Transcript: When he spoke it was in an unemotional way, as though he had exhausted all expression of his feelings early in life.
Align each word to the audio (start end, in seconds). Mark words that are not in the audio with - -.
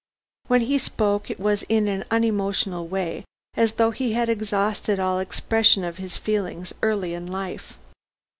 When 0.47 0.61
he 0.61 0.79
spoke 0.79 1.29
it 1.29 1.39
was 1.39 1.61
in 1.69 1.87
an 1.87 2.05
unemotional 2.09 2.87
way, 2.87 3.23
as 3.53 3.73
though 3.73 3.91
he 3.91 4.13
had 4.13 4.29
exhausted 4.29 4.99
all 4.99 5.19
expression 5.19 5.83
of 5.83 5.97
his 5.99 6.17
feelings 6.17 6.73
early 6.81 7.13
in 7.13 7.27
life. 7.27 7.77